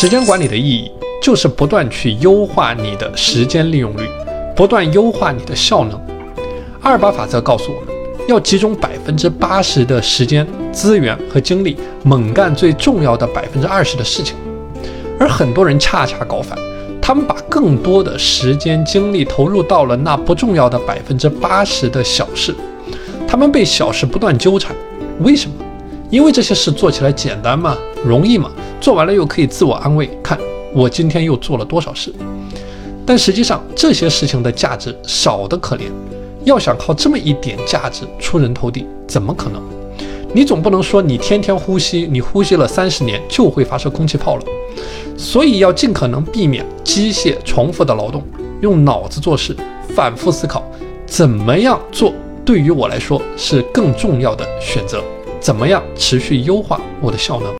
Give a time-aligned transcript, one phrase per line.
[0.00, 0.88] 时间管理的意义
[1.20, 4.08] 就是不断去优化你的时间利用率，
[4.54, 6.00] 不断优化你的效能。
[6.80, 7.88] 二八法则告诉我们，
[8.28, 14.36] 要集中百分之八十的时间、资源和精力，猛干最重要的百分之二十的事情。
[15.18, 16.56] 而很多人恰恰搞反，
[17.02, 22.54] 他们把更多的时间精力投入到了那不重要的百分之八十的小事，
[23.26, 24.76] 他们被小事不断纠缠。
[25.22, 25.56] 为什么？
[26.08, 28.48] 因为这些事做起来简单嘛，容易嘛。
[28.80, 30.38] 做完了又可以自我安慰，看
[30.72, 32.12] 我今天又做了多少事。
[33.04, 35.84] 但实际上这些事情的价值少得可怜，
[36.44, 39.62] 要想靠这么一点价值出人头地，怎么可能？
[40.34, 44.42] 你总不能说你天天呼吸，你呼吸了三十年就会发射空气炮了。
[45.16, 48.22] 所以要尽可能避免机械重复的劳动，
[48.60, 49.56] 用脑子做事，
[49.96, 50.62] 反复思考
[51.06, 52.12] 怎么样做
[52.44, 55.02] 对于我来说是更重要的选择，
[55.40, 57.50] 怎么样持续优化我的效能。